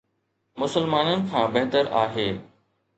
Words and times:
مسلمانن 0.61 1.27
کان 1.31 1.47
بهتر 1.57 1.85
آهي 2.03 2.29